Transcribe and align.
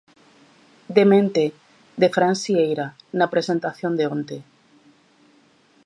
'DeMente', 0.95 1.53
de 2.01 2.07
Fran 2.15 2.35
Sieira, 2.43 2.87
na 3.17 3.31
presentación 3.33 3.93
de 3.99 4.05
onte. 4.15 4.37